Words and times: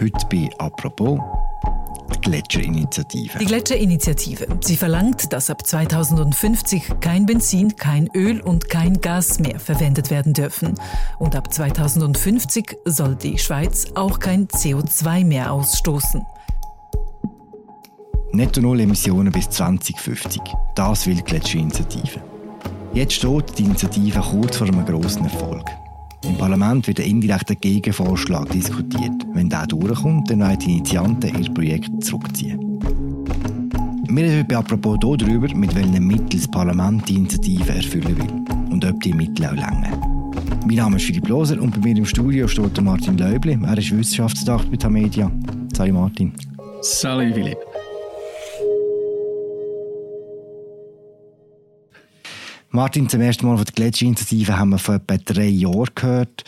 Heute 0.00 0.26
bei 0.30 0.48
«Apropos» 0.56 1.20
Gletscherinitiative. 2.22 3.38
Die 3.38 3.44
Gletscherinitiative. 3.44 4.46
Sie 4.62 4.76
verlangt, 4.76 5.30
dass 5.30 5.50
ab 5.50 5.66
2050 5.66 7.00
kein 7.00 7.26
Benzin, 7.26 7.76
kein 7.76 8.08
Öl 8.14 8.40
und 8.40 8.70
kein 8.70 9.02
Gas 9.02 9.40
mehr 9.40 9.60
verwendet 9.60 10.10
werden 10.10 10.32
dürfen. 10.32 10.74
Und 11.18 11.36
ab 11.36 11.52
2050 11.52 12.78
soll 12.86 13.14
die 13.14 13.36
Schweiz 13.36 13.88
auch 13.94 14.18
kein 14.18 14.48
CO2 14.48 15.22
mehr 15.24 15.52
ausstoßen. 15.52 16.24
Netto 18.32 18.62
Null 18.62 18.80
Emissionen 18.80 19.32
bis 19.32 19.50
2050. 19.50 20.40
Das 20.76 21.06
will 21.06 21.16
die 21.16 21.24
Gletscherinitiative. 21.24 22.22
Jetzt 22.94 23.12
steht 23.12 23.58
die 23.58 23.64
Initiative 23.64 24.20
kurz 24.20 24.56
vor 24.56 24.66
einem 24.66 24.84
grossen 24.86 25.24
Erfolg. 25.24 25.64
Im 26.22 26.36
Parlament 26.36 26.86
wird 26.86 27.00
ein 27.00 27.06
indirekter 27.06 27.54
Gegenvorschlag 27.54 28.50
diskutiert. 28.50 29.12
Wenn 29.32 29.48
der 29.48 29.66
durchkommt, 29.66 30.30
dann 30.30 30.40
werden 30.40 30.58
die 30.58 30.72
Initianten 30.72 31.42
ihr 31.42 31.52
Projekt 31.52 32.04
zurückziehen. 32.04 32.78
Wir 34.08 34.24
reden 34.24 34.46
bei 34.48 34.56
apropos 34.56 34.98
darüber, 35.00 35.54
mit 35.54 35.74
welchen 35.74 36.06
Mitteln 36.06 36.28
das 36.30 36.48
Parlament 36.48 37.08
die 37.08 37.14
Initiative 37.14 37.72
erfüllen 37.72 38.18
will 38.18 38.70
und 38.70 38.84
ob 38.84 39.00
die 39.00 39.12
Mittel 39.12 39.46
auch 39.46 39.52
länger. 39.52 39.98
Mein 40.66 40.76
Name 40.76 40.96
ist 40.96 41.04
Philipp 41.06 41.28
Loser 41.28 41.60
und 41.60 41.74
bei 41.74 41.88
mir 41.88 41.96
im 41.96 42.04
Studio 42.04 42.46
steht 42.46 42.80
Martin 42.80 43.16
Leubli. 43.16 43.58
Er 43.62 43.78
ist 43.78 43.96
Wissenschaftsdacht 43.96 44.70
bei 44.70 44.76
Tamedia. 44.76 45.30
Salut 45.74 45.94
Martin. 45.94 46.32
Salut 46.82 47.34
Philipp. 47.34 47.69
Martin, 52.72 53.08
zum 53.08 53.20
ersten 53.20 53.46
Mal 53.46 53.56
von 53.56 53.64
der 53.64 53.74
Gletscherinitiative 53.74 54.56
haben 54.56 54.70
wir 54.70 54.78
vor 54.78 54.94
etwa 54.94 55.16
drei 55.16 55.48
Jahren 55.48 55.88
gehört. 55.92 56.44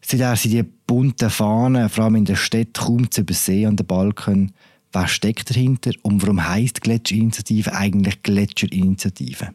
Seitdem 0.00 0.36
sind 0.36 0.52
die 0.52 0.62
bunten 0.62 1.30
Fahnen, 1.30 1.88
vor 1.88 2.04
allem 2.04 2.14
in 2.14 2.24
der 2.24 2.36
Stadt, 2.36 2.74
kaum 2.74 3.10
zu 3.10 3.22
übersehen 3.22 3.70
an 3.70 3.76
den 3.76 3.84
Balken. 3.84 4.52
Was 4.92 5.10
steckt 5.10 5.50
dahinter 5.50 5.90
und 6.02 6.22
warum 6.22 6.48
heisst 6.48 6.82
Gletscherinitiative 6.82 7.74
eigentlich 7.74 8.22
Gletscherinitiative? 8.22 9.48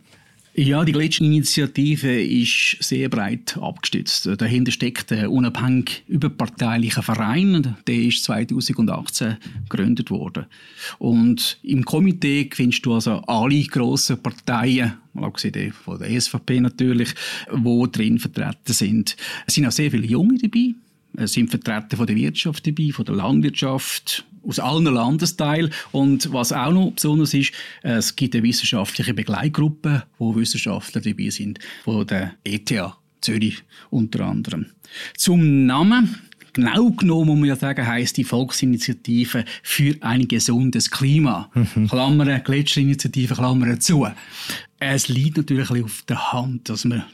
Ja, 0.55 0.85
die 0.85 0.91
Gletscherinitiative 0.91 2.21
ist 2.21 2.77
sehr 2.79 3.09
breit 3.09 3.57
abgestützt. 3.59 4.29
Dahinter 4.37 4.71
steckt 4.71 5.11
ein 5.11 5.25
unabhängig 5.25 6.03
überparteilicher 6.07 7.01
Verein. 7.01 7.75
Der 7.87 7.95
ist 7.95 8.23
2018 8.25 9.37
gegründet 9.67 10.11
worden. 10.11 10.45
Und 10.99 11.57
im 11.63 11.83
Komitee 11.83 12.51
findest 12.53 12.85
du 12.85 12.93
also 12.93 13.21
alle 13.21 13.63
grossen 13.63 14.21
Parteien, 14.21 14.93
mal 15.13 15.25
abgesehen 15.25 15.73
von 15.73 15.97
der 15.97 16.21
SVP 16.21 16.59
natürlich, 16.59 17.15
die 17.51 17.91
drin 17.91 18.19
vertreten 18.19 18.73
sind. 18.73 19.17
Es 19.47 19.55
sind 19.55 19.65
auch 19.65 19.71
sehr 19.71 19.89
viele 19.89 20.05
Junge 20.05 20.37
dabei. 20.37 20.75
Es 21.15 21.33
sind 21.33 21.49
Vertreter 21.49 21.97
von 21.97 22.05
der 22.05 22.15
Wirtschaft 22.15 22.67
dabei, 22.67 22.91
von 22.91 23.05
der 23.05 23.15
Landwirtschaft, 23.15 24.23
aus 24.47 24.59
allen 24.59 24.85
Landesteilen. 24.85 25.71
Und 25.91 26.31
was 26.33 26.51
auch 26.51 26.71
noch 26.71 26.91
besonders 26.91 27.33
ist, 27.33 27.53
es 27.81 28.15
gibt 28.15 28.35
eine 28.35 28.43
wissenschaftliche 28.43 29.13
Begleitgruppe, 29.13 30.03
wo 30.17 30.35
Wissenschaftler 30.35 31.01
dabei 31.01 31.29
sind, 31.29 31.59
von 31.83 32.05
der 32.05 32.33
ETH 32.43 32.71
Zürich 33.21 33.63
unter 33.89 34.25
anderem. 34.25 34.67
Zum 35.15 35.65
Namen. 35.65 36.19
Genau 36.55 36.91
genommen 36.91 37.29
muss 37.29 37.39
man 37.39 37.49
ja 37.49 37.55
sagen, 37.55 37.87
heisst 37.87 38.17
die 38.17 38.23
Volksinitiative 38.23 39.43
für 39.63 39.95
ein 40.01 40.27
gesundes 40.27 40.91
Klima. 40.91 41.49
Mhm. 41.55 41.87
Klammern, 41.87 42.43
Gletscherinitiative, 42.43 43.33
Klammern 43.33 43.81
zu. 43.81 44.07
Es 44.79 45.07
liegt 45.07 45.37
natürlich 45.37 45.71
auf 45.83 46.03
der 46.07 46.31
Hand, 46.31 46.69
dass 46.69 46.85
man 46.85 47.05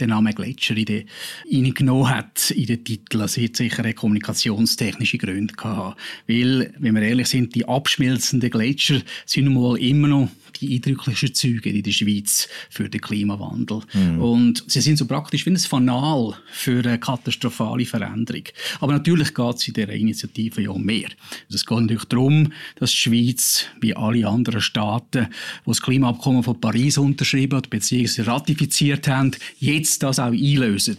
den 0.00 0.10
Namen 0.10 0.34
Gletscher 0.34 0.76
in 0.76 0.84
den, 0.84 1.04
reingenommen 1.52 2.08
hat 2.08 2.50
in 2.50 2.66
den 2.66 2.84
Titel. 2.84 3.20
Also 3.20 3.42
hat 3.42 3.56
sicher 3.56 3.92
kommunikationstechnische 3.92 5.18
Gründe 5.18 5.54
gehabt. 5.54 6.00
Weil, 6.26 6.72
wenn 6.78 6.94
wir 6.94 7.02
ehrlich 7.02 7.28
sind, 7.28 7.54
die 7.54 7.66
abschmelzenden 7.66 8.50
Gletscher 8.50 9.00
sind 9.26 9.44
nun 9.44 9.54
mal 9.54 9.78
immer 9.78 10.08
noch 10.08 10.28
die 10.60 10.74
eindrücklichsten 10.74 11.34
Züge 11.34 11.70
in 11.70 11.82
der 11.82 11.90
Schweiz 11.90 12.48
für 12.70 12.88
den 12.88 13.00
Klimawandel. 13.00 13.80
Mhm. 13.92 14.20
Und 14.20 14.64
sie 14.66 14.80
sind 14.80 14.98
so 14.98 15.06
praktisch 15.06 15.46
wie 15.46 15.50
ein 15.50 15.58
Fanal 15.58 16.34
für 16.50 16.84
eine 16.84 16.98
katastrophale 16.98 17.86
Veränderung. 17.86 18.44
Aber 18.80 18.92
natürlich 18.92 19.34
geht 19.34 19.56
es 19.56 19.68
in 19.68 19.74
dieser 19.74 19.92
Initiative 19.92 20.62
ja 20.62 20.70
um 20.70 20.84
mehr. 20.84 21.08
Also 21.46 21.56
es 21.56 21.66
geht 21.66 21.78
natürlich 21.78 22.04
darum, 22.04 22.52
dass 22.76 22.90
die 22.90 22.96
Schweiz, 22.96 23.66
wie 23.80 23.94
alle 23.94 24.26
anderen 24.26 24.60
Staaten, 24.60 25.28
die 25.64 25.68
das 25.68 25.82
Klimaabkommen 25.82 26.42
von 26.42 26.60
Paris 26.60 26.98
unterschrieben 26.98 27.62
bzw. 27.68 28.22
ratifiziert 28.22 29.08
haben, 29.08 29.32
jetzt 29.58 29.87
das 29.98 30.18
auch 30.18 30.32
einlösen, 30.32 30.96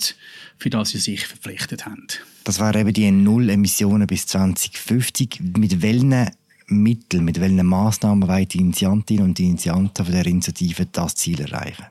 für 0.58 0.70
das 0.70 0.90
sie 0.90 1.00
sich 1.00 1.26
verpflichtet 1.26 1.86
haben. 1.86 2.08
Das 2.44 2.60
wären 2.60 2.82
eben 2.82 2.94
die 2.94 3.12
Null 3.12 3.50
Emissionen 3.50 4.08
bis 4.08 4.26
2050. 4.28 5.40
Mit 5.58 5.82
welchen 5.82 6.30
Mittel, 6.68 7.22
mit 7.22 7.40
welchen 7.40 7.66
Massnahmen 7.66 8.28
wollen 8.28 8.48
die 8.48 8.60
Initiantinnen 8.60 9.26
und 9.26 9.40
Initianten 9.40 10.06
von 10.06 10.14
der 10.14 10.26
Initiative 10.26 10.86
das 10.92 11.16
Ziel 11.16 11.42
erreichen? 11.42 11.86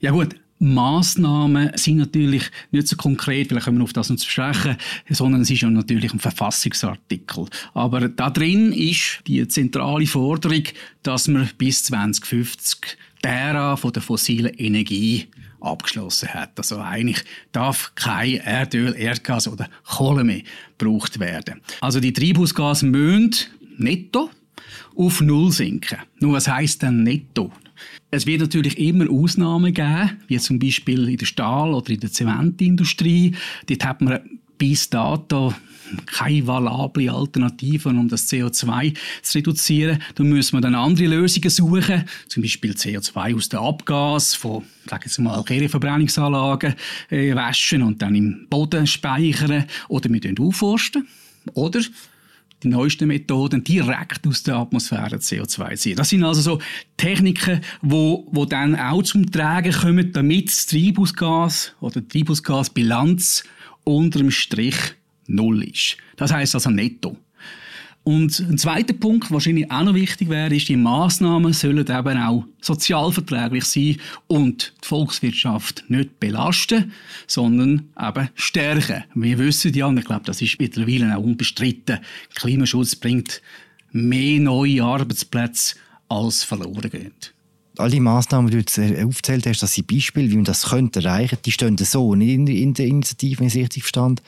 Ja 0.00 0.10
gut, 0.10 0.36
Massnahmen 0.60 1.70
sind 1.76 1.98
natürlich 1.98 2.50
nicht 2.72 2.88
so 2.88 2.96
konkret, 2.96 3.48
vielleicht 3.48 3.66
können 3.66 3.78
wir 3.78 3.84
auf 3.84 3.92
das 3.92 4.10
noch 4.10 4.18
sprechen, 4.18 4.76
sondern 5.08 5.42
es 5.42 5.50
ist 5.50 5.62
ja 5.62 5.70
natürlich 5.70 6.12
ein 6.12 6.18
Verfassungsartikel. 6.18 7.46
Aber 7.74 8.08
da 8.08 8.30
drin 8.30 8.72
ist 8.72 9.20
die 9.26 9.46
zentrale 9.46 10.06
Forderung, 10.06 10.64
dass 11.02 11.28
man 11.28 11.48
bis 11.58 11.84
2050 11.84 12.98
die 13.24 13.28
Ära 13.28 13.76
von 13.76 13.92
der 13.92 14.02
fossilen 14.02 14.52
Energie 14.54 15.28
abgeschlossen 15.60 16.28
hat. 16.34 16.52
Also 16.56 16.78
eigentlich 16.78 17.24
darf 17.52 17.92
kein 17.94 18.36
Erdöl, 18.36 18.94
Erdgas 18.96 19.48
oder 19.48 19.68
Kohle 19.84 20.24
mehr 20.24 20.42
gebraucht 20.76 21.18
werden. 21.20 21.60
Also 21.80 22.00
die 22.00 22.12
Treibhausgase 22.12 22.86
müssen 22.86 23.46
netto 23.76 24.30
auf 24.96 25.20
Null 25.20 25.52
sinken. 25.52 25.98
Nur 26.20 26.34
was 26.34 26.48
heißt 26.48 26.82
denn 26.82 27.02
netto? 27.02 27.52
Es 28.10 28.26
wird 28.26 28.40
natürlich 28.40 28.78
immer 28.78 29.10
Ausnahmen 29.10 29.72
geben, 29.72 30.18
wie 30.26 30.38
zum 30.38 30.58
Beispiel 30.58 31.08
in 31.08 31.16
der 31.16 31.26
Stahl- 31.26 31.74
oder 31.74 31.90
in 31.90 32.00
der 32.00 32.10
Zementindustrie. 32.10 33.34
Dort 33.68 33.84
hat 33.84 34.00
man 34.00 34.20
bis 34.58 34.90
dato 34.90 35.54
keine 36.06 36.46
valable 36.46 37.10
Alternativen, 37.10 37.98
um 37.98 38.08
das 38.08 38.28
CO2 38.28 38.96
zu 39.22 39.38
reduzieren. 39.38 40.02
Da 40.14 40.24
müssen 40.24 40.56
wir 40.56 40.60
dann 40.60 40.74
andere 40.74 41.06
Lösungen 41.06 41.50
suchen, 41.50 42.04
zum 42.28 42.42
Beispiel 42.42 42.72
CO2 42.72 43.34
aus 43.34 43.48
dem 43.48 43.60
Abgas 43.60 44.34
von, 44.34 44.64
sagen 44.88 45.10
wir 45.16 45.24
mal, 45.24 45.44
Kehreverbrennungsanlagen 45.44 46.74
äh, 47.10 47.34
waschen 47.34 47.82
und 47.82 48.02
dann 48.02 48.14
im 48.14 48.46
Boden 48.50 48.86
speichern 48.86 49.64
oder 49.88 50.10
wir 50.10 50.34
aufforsten. 50.40 51.08
Oder 51.54 51.80
die 52.62 52.68
neuesten 52.68 53.06
Methoden 53.06 53.62
direkt 53.62 54.26
aus 54.26 54.42
der 54.42 54.56
Atmosphäre 54.56 55.16
CO2 55.16 55.76
ziehen. 55.76 55.96
Das 55.96 56.08
sind 56.08 56.24
also 56.24 56.40
so 56.40 56.58
Techniken, 56.96 57.60
wo, 57.82 58.26
wo 58.32 58.44
dann 58.44 58.74
auch 58.74 59.02
zum 59.02 59.30
Tragen 59.30 59.72
kommen, 59.72 60.12
damit 60.12 60.48
das 60.48 60.66
Treibhausgas 60.66 61.72
oder 61.80 62.00
die 62.00 62.08
Treibhausgasbilanz 62.08 63.44
unter 63.88 64.18
dem 64.18 64.30
Strich 64.30 64.76
null 65.26 65.62
ist. 65.64 65.96
Das 66.16 66.32
heißt 66.32 66.54
also 66.54 66.70
netto. 66.70 67.16
Und 68.04 68.40
ein 68.40 68.56
zweiter 68.56 68.94
Punkt, 68.94 69.30
wahrscheinlich 69.30 69.70
auch 69.70 69.82
noch 69.82 69.94
wichtig 69.94 70.30
wäre, 70.30 70.54
ist, 70.54 70.68
die 70.68 70.76
Massnahmen 70.76 71.52
sollen 71.52 71.86
eben 71.86 72.18
auch 72.18 72.46
sozialverträglich 72.62 73.64
sein 73.64 73.96
und 74.28 74.72
die 74.82 74.88
Volkswirtschaft 74.88 75.84
nicht 75.88 76.18
belasten, 76.18 76.92
sondern 77.26 77.90
eben 78.00 78.28
stärken. 78.34 79.04
Wir 79.14 79.38
wissen 79.38 79.74
ja, 79.74 79.86
und 79.86 79.98
ich 79.98 80.06
glaube, 80.06 80.24
das 80.24 80.40
ist 80.40 80.58
mittlerweile 80.58 81.14
auch 81.16 81.22
unbestritten, 81.22 81.98
Klimaschutz 82.34 82.96
bringt 82.96 83.42
mehr 83.92 84.40
neue 84.40 84.84
Arbeitsplätze 84.84 85.76
als 86.08 86.44
verloren 86.44 86.90
gehen. 86.90 87.12
All 87.78 87.90
die 87.90 88.00
Massnahmen, 88.00 88.48
die 88.50 88.52
du 88.52 88.58
jetzt 88.58 88.78
aufgezählt 88.78 89.46
hast, 89.46 89.62
das 89.62 89.74
sind 89.74 89.86
Beispiele, 89.86 90.30
wie 90.30 90.34
man 90.34 90.44
das 90.44 90.70
könnte 90.70 91.00
erreichen 91.00 91.30
könnte, 91.30 91.42
die 91.44 91.52
stehen 91.52 91.78
so 91.78 92.14
nicht 92.14 92.48
in 92.48 92.74
der 92.74 92.86
Initiative, 92.86 93.40
wenn 93.40 93.46
ich 93.46 93.54
es 93.54 93.60
richtig 93.60 93.84
verstand. 93.84 94.22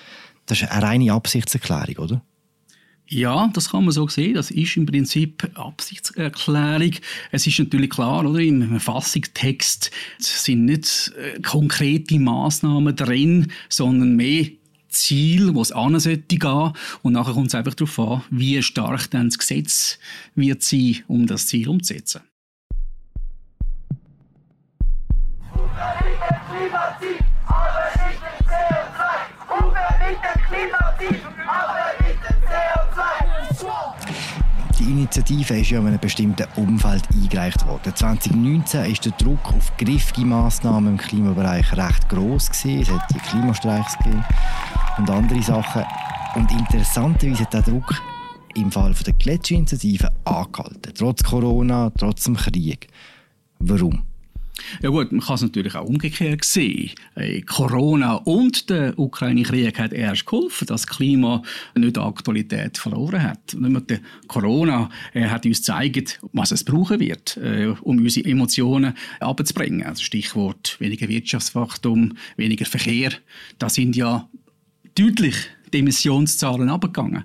Das 0.46 0.62
ist 0.62 0.70
eine 0.70 0.82
reine 0.82 1.12
Absichtserklärung, 1.12 1.96
oder? 1.96 2.22
Ja, 3.12 3.50
das 3.52 3.70
kann 3.70 3.84
man 3.84 3.92
so 3.92 4.06
sehen. 4.06 4.34
Das 4.34 4.52
ist 4.52 4.76
im 4.76 4.86
Prinzip 4.86 5.50
Absichtserklärung. 5.54 6.92
Es 7.32 7.44
ist 7.44 7.58
natürlich 7.58 7.90
klar, 7.90 8.24
oder? 8.24 8.38
Im 8.38 8.68
Verfassungstext 8.68 9.90
sind 10.18 10.66
nicht 10.66 11.12
äh, 11.18 11.40
konkrete 11.40 12.20
Maßnahmen 12.20 12.94
drin, 12.94 13.50
sondern 13.68 14.14
mehr 14.14 14.46
Ziel, 14.88 15.54
wo 15.54 15.62
es 15.62 15.72
an 15.72 15.98
sollte 15.98 16.36
gehen. 16.36 16.72
Und 17.02 17.14
nachher 17.14 17.34
kommt 17.34 17.48
es 17.48 17.54
einfach 17.56 17.74
darauf 17.74 17.98
an, 17.98 18.22
wie 18.30 18.62
stark 18.62 19.10
dann 19.10 19.28
das 19.28 19.38
Gesetz 19.38 19.98
wird 20.36 20.62
sein, 20.62 20.98
um 21.08 21.26
das 21.26 21.48
Ziel 21.48 21.68
umzusetzen. 21.68 22.20
Klimaziel, 26.50 27.18
aber 27.46 27.86
nicht 27.96 28.20
CO2. 28.50 29.00
Hunger 29.48 29.90
nicht 30.06 30.22
Klimaziel, 30.48 31.20
aber 31.46 32.06
nicht 32.06 32.20
die 34.80 34.90
Initiative 34.90 35.58
ist 35.58 35.70
ja 35.70 35.78
in 35.78 35.86
einem 35.88 36.00
bestimmten 36.00 36.46
Umfeld 36.56 37.04
eingereicht 37.12 37.66
worden. 37.66 37.94
2019 37.94 38.90
ist 38.90 39.04
der 39.04 39.12
Druck 39.12 39.52
auf 39.52 39.76
griffige 39.76 40.26
Massnahmen 40.26 40.92
im 40.92 40.96
Klimabereich 40.96 41.76
recht 41.76 42.08
groß 42.08 42.50
gewesen. 42.50 42.80
Es 42.80 42.90
hat 42.90 43.02
die 43.14 43.18
Klimastreiks 43.18 43.98
gegeben 43.98 44.24
und 44.96 45.10
andere 45.10 45.42
Sachen. 45.42 45.84
Und 46.34 46.50
interessanterweise 46.50 47.42
hat 47.42 47.52
der 47.52 47.62
Druck 47.62 47.94
im 48.54 48.72
Fall 48.72 48.94
der 48.94 49.12
Gletscherinitiative 49.12 50.10
angehalten. 50.24 50.94
Trotz 50.96 51.22
Corona, 51.22 51.90
trotz 51.98 52.24
dem 52.24 52.36
Krieg. 52.36 52.88
Warum? 53.58 54.09
Ja 54.82 54.90
gut, 54.90 55.12
man 55.12 55.20
kann 55.20 55.34
es 55.34 55.42
natürlich 55.42 55.74
auch 55.74 55.86
umgekehrt 55.86 56.44
sehen. 56.44 56.90
Äh, 57.14 57.42
Corona 57.42 58.14
und 58.14 58.70
der 58.70 58.98
Ukraine-Krieg 58.98 59.78
hat 59.78 59.92
erst 59.92 60.26
geholfen, 60.26 60.66
dass 60.66 60.82
das 60.82 60.86
Klima 60.86 61.42
nicht 61.74 61.98
an 61.98 62.04
Aktualität 62.04 62.78
verloren 62.78 63.22
hat. 63.22 63.56
Der 63.56 64.00
Corona 64.26 64.88
äh, 65.12 65.26
hat 65.26 65.46
uns 65.46 65.58
gezeigt, 65.58 66.20
was 66.32 66.50
es 66.52 66.64
brauchen 66.64 67.00
wird, 67.00 67.36
äh, 67.36 67.74
um 67.82 67.98
unsere 67.98 68.28
Emotionen 68.28 68.94
abzubringen. 69.20 69.84
Also 69.84 70.02
Stichwort 70.02 70.76
weniger 70.78 71.08
Wirtschaftswachstum, 71.08 72.16
weniger 72.36 72.66
Verkehr. 72.66 73.12
Da 73.58 73.68
sind 73.68 73.96
ja 73.96 74.28
deutlich 74.94 75.36
die 75.72 75.78
Emissionszahlen 75.78 76.68
abgegangen. 76.68 77.24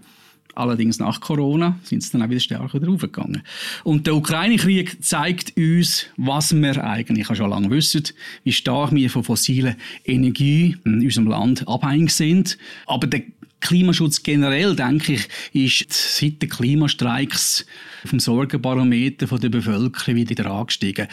Allerdings 0.56 1.00
nach 1.00 1.20
Corona 1.20 1.78
sind 1.84 2.02
es 2.02 2.12
dann 2.12 2.22
auch 2.22 2.30
wieder 2.30 2.40
stärker 2.40 2.80
draufgegangen. 2.80 3.44
Und 3.84 4.08
der 4.08 4.16
Ukraine-Krieg 4.16 5.04
zeigt 5.04 5.56
uns, 5.58 6.08
was 6.18 6.56
wir 6.56 6.84
eigentlich 6.84 7.28
schon 7.28 7.50
lange 7.50 7.70
wissen, 7.70 8.04
wie 8.44 8.54
stark 8.54 8.94
wir 8.94 9.10
von 9.10 9.24
fossiler 9.24 9.76
Energie 10.06 10.78
in 10.86 11.02
unserem 11.02 11.28
Land 11.28 11.68
abhängig 11.68 12.12
sind. 12.12 12.58
Aber 12.88 13.08
der 13.08 13.24
Klimaschutz 13.60 14.24
generell, 14.24 14.76
denke 14.76 15.14
ich, 15.14 15.28
ist 15.54 15.92
seit 15.92 16.42
den 16.42 16.50
Klimastreiks 16.50 17.66
vom 18.06 18.20
Sorgenbarometer 18.20 19.26
der 19.38 19.50
Bevölkerung 19.50 20.16
wieder 20.16 20.52
angestiegen. 20.52 21.08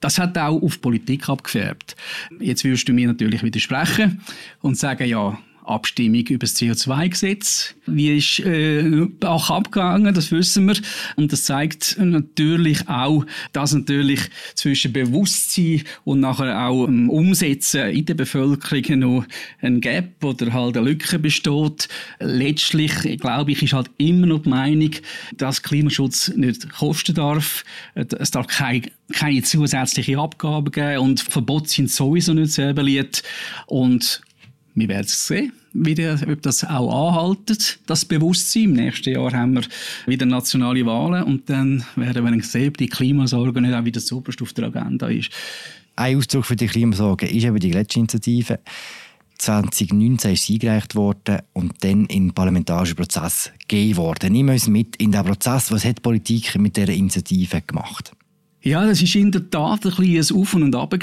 Das 0.00 0.18
hat 0.18 0.38
auch 0.38 0.62
auf 0.62 0.80
Politik 0.80 1.28
abgefärbt. 1.28 1.96
Jetzt 2.40 2.64
wirst 2.64 2.88
du 2.88 2.92
mir 2.92 3.08
natürlich 3.08 3.42
widersprechen 3.42 4.20
und 4.60 4.78
sagen, 4.78 5.08
ja, 5.08 5.38
Abstimmung 5.68 6.26
über 6.26 6.40
das 6.40 6.56
CO2-Gesetz. 6.56 7.74
Wie 7.86 8.16
ist 8.16 8.40
äh, 8.40 9.06
auch 9.24 9.50
abgegangen, 9.50 10.14
das 10.14 10.32
wissen 10.32 10.66
wir. 10.66 10.76
Und 11.16 11.32
das 11.32 11.44
zeigt 11.44 11.96
natürlich 11.98 12.88
auch, 12.88 13.24
dass 13.52 13.72
natürlich 13.72 14.20
zwischen 14.54 14.92
Bewusstsein 14.92 15.82
und 16.04 16.20
nachher 16.20 16.66
auch 16.66 16.84
um, 16.84 17.10
Umsetzen 17.10 17.90
in 17.90 18.04
der 18.06 18.14
Bevölkerung 18.14 18.98
noch 18.98 19.24
ein 19.60 19.80
Gap 19.80 20.22
oder 20.24 20.52
halt 20.52 20.76
eine 20.76 20.88
Lücke 20.88 21.18
besteht. 21.18 21.88
Letztlich, 22.18 23.18
glaube 23.20 23.52
ich, 23.52 23.62
ist 23.62 23.72
halt 23.72 23.90
immer 23.98 24.26
noch 24.26 24.42
die 24.42 24.48
Meinung, 24.48 24.90
dass 25.36 25.62
Klimaschutz 25.62 26.32
nicht 26.36 26.70
kosten 26.72 27.14
darf. 27.14 27.64
Es 27.94 28.30
darf 28.30 28.46
keine, 28.46 28.82
keine 29.12 29.42
zusätzliche 29.42 30.18
Abgaben 30.18 30.70
geben 30.70 30.98
und 30.98 31.20
Verbote 31.20 31.68
sind 31.68 31.90
sowieso 31.90 32.34
nicht 32.34 32.52
sehr 32.52 32.72
beliebt. 32.72 33.22
Und 33.66 34.22
wir 34.78 34.88
werden 34.88 35.06
es 35.06 35.26
sehen, 35.26 35.52
wieder, 35.72 36.18
ob 36.30 36.42
das 36.42 36.64
auch 36.64 37.10
anhaltet, 37.10 37.78
das 37.86 38.04
Bewusstsein. 38.04 38.64
Im 38.64 38.72
nächsten 38.74 39.12
Jahr 39.12 39.32
haben 39.32 39.54
wir 39.54 39.62
wieder 40.06 40.26
nationale 40.26 40.84
Wahlen 40.86 41.24
und 41.24 41.48
dann 41.50 41.84
werden 41.96 42.24
wir 42.24 42.42
sehen, 42.42 42.68
ob 42.68 42.76
die 42.76 42.88
Klimasorge 42.88 43.60
nicht 43.60 43.74
auch 43.74 43.84
wieder 43.84 44.00
zuoberst 44.00 44.42
auf 44.42 44.52
der 44.52 44.66
Agenda 44.66 45.08
ist. 45.08 45.30
Ein 45.96 46.16
Ausdruck 46.16 46.46
für 46.46 46.56
die 46.56 46.66
Klimasorge 46.66 47.26
ist 47.26 47.44
eben 47.44 47.58
die 47.58 47.70
Gletscherinitiative. 47.70 48.60
2019 49.38 50.32
ist 50.32 50.44
sie 50.44 50.54
eingereicht 50.54 50.94
worden 50.94 51.38
und 51.52 51.72
dann 51.84 52.06
in 52.06 52.28
den 52.28 52.34
parlamentarischen 52.34 52.96
Prozess 52.96 53.52
gegeben 53.66 53.96
worden. 53.96 54.32
Nehmen 54.32 54.48
wir 54.48 54.54
uns 54.54 54.68
mit 54.68 54.96
in 54.96 55.12
den 55.12 55.24
Prozess. 55.24 55.70
Was 55.70 55.84
hat 55.84 55.98
die 55.98 56.02
Politik 56.02 56.56
mit 56.58 56.76
dieser 56.76 56.92
Initiative 56.92 57.62
gemacht? 57.62 58.12
Ja, 58.62 58.84
das 58.84 59.00
ist 59.00 59.14
in 59.14 59.30
der 59.30 59.48
Tat 59.50 59.86
ein, 59.86 59.92
ein 59.92 60.36
Auf 60.36 60.54
und 60.54 60.74
Ab 60.74 60.94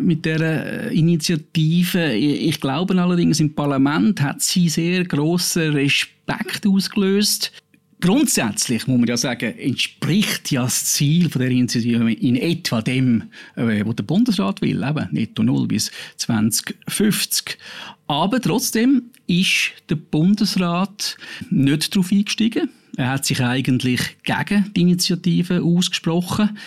mit 0.00 0.24
der 0.24 0.40
äh, 0.40 0.96
Initiative. 0.96 2.12
Ich 2.14 2.60
glaube 2.60 3.00
allerdings, 3.00 3.40
im 3.40 3.54
Parlament 3.54 4.20
hat 4.20 4.40
sie 4.40 4.68
sehr 4.68 5.04
grossen 5.04 5.72
Respekt 5.72 6.66
ausgelöst. 6.66 7.52
Grundsätzlich 8.00 8.86
muss 8.86 8.98
man 8.98 9.08
ja 9.08 9.16
sagen, 9.16 9.56
entspricht 9.58 10.50
ja 10.50 10.62
das 10.62 10.86
Ziel 10.86 11.28
von 11.28 11.40
der 11.40 11.50
Initiative 11.50 12.12
in 12.12 12.36
etwa 12.36 12.82
dem, 12.82 13.24
äh, 13.56 13.84
was 13.84 13.96
der 13.96 14.02
Bundesrat 14.04 14.60
will, 14.60 14.82
eben 14.82 15.08
netto 15.10 15.42
null 15.42 15.66
bis 15.66 15.90
2050. 16.16 17.58
Aber 18.06 18.40
trotzdem 18.40 19.10
ist 19.26 19.72
der 19.88 19.96
Bundesrat 19.96 21.16
nicht 21.50 21.94
darauf 21.94 22.12
eingestiegen. 22.12 22.70
Er 22.96 23.10
hat 23.10 23.24
sich 23.24 23.40
eigentlich 23.40 24.16
gegen 24.24 24.70
die 24.74 24.80
Initiative 24.82 25.62
ausgesprochen. 25.62 26.58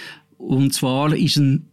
Und 0.46 0.74
zwar 0.74 1.16
ist 1.16 1.38
ein, 1.38 1.68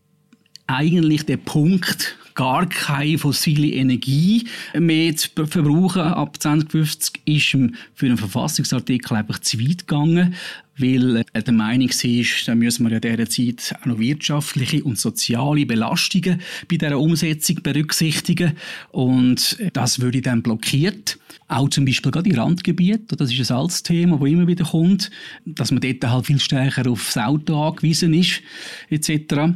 eigentlich 0.66 1.26
der 1.26 1.36
Punkt, 1.36 2.16
gar 2.34 2.66
keine 2.66 3.18
fossile 3.18 3.66
Energie 3.66 4.46
mehr 4.72 5.14
zu 5.14 5.28
verbrauchen 5.46 6.00
ab 6.00 6.40
2050 6.40 7.20
ist 7.26 7.56
für 7.94 8.06
einen 8.06 8.16
Verfassungsartikel 8.16 9.18
einfach 9.18 9.40
zu 9.40 9.60
weit 9.60 9.86
gegangen, 9.86 10.34
weil 10.78 11.24
er 11.32 11.42
der 11.42 11.52
Meinung 11.52 11.88
ist, 11.88 12.48
da 12.48 12.54
müssen 12.54 12.88
wir 12.88 12.92
in 12.92 13.00
dieser 13.00 13.28
Zeit 13.28 13.74
auch 13.80 13.86
noch 13.86 13.98
wirtschaftliche 13.98 14.82
und 14.84 14.98
soziale 14.98 15.66
Belastungen 15.66 16.40
bei 16.68 16.76
dieser 16.76 16.98
Umsetzung 16.98 17.56
berücksichtigen 17.62 18.52
und 18.90 19.58
das 19.72 20.00
würde 20.00 20.22
dann 20.22 20.42
blockiert. 20.42 21.18
Auch 21.48 21.68
zum 21.68 21.84
Beispiel 21.84 22.10
gerade 22.10 22.30
in 22.30 22.38
Randgebieten, 22.38 23.16
das 23.16 23.32
ist 23.32 23.50
ein 23.50 23.56
altes 23.56 23.82
Thema, 23.82 24.18
das 24.18 24.28
immer 24.28 24.46
wieder 24.46 24.64
kommt, 24.64 25.10
dass 25.44 25.70
man 25.70 25.80
dort 25.80 26.04
halt 26.04 26.26
viel 26.26 26.40
stärker 26.40 26.90
aufs 26.90 27.16
Auto 27.18 27.60
angewiesen 27.62 28.14
ist, 28.14 28.40
etc. 28.88 29.54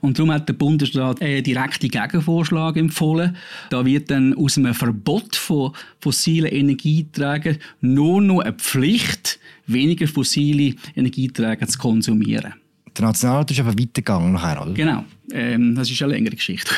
Und 0.00 0.18
darum 0.18 0.30
hat 0.30 0.48
der 0.48 0.54
Bundesrat 0.54 1.20
einen 1.20 1.42
direkten 1.42 1.88
Gegenvorschlag 1.88 2.76
empfohlen. 2.76 3.36
Da 3.70 3.84
wird 3.84 4.10
dann 4.10 4.34
aus 4.34 4.56
einem 4.56 4.72
Verbot 4.72 5.34
von 5.34 5.72
fossilen 5.98 6.50
Energieträgern 6.50 7.58
nur 7.80 8.22
noch 8.22 8.40
eine 8.40 8.52
Pflicht, 8.52 9.40
weniger 9.66 10.06
fossile 10.06 10.74
Energieträger 10.94 11.66
zu 11.66 11.78
konsumieren. 11.78 12.54
Der 12.96 13.06
Nationalrat 13.06 13.50
ist 13.50 13.60
aber 13.60 13.70
weitergegangen 13.70 14.32
nachher, 14.32 14.62
oder? 14.62 14.72
Genau. 14.72 15.04
Ähm, 15.32 15.74
das 15.74 15.90
ist 15.90 16.02
eine 16.02 16.12
längere 16.12 16.36
Geschichte. 16.36 16.72